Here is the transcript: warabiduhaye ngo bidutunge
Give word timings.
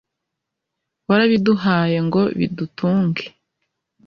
warabiduhaye 1.07 1.97
ngo 2.07 2.21
bidutunge 2.37 3.23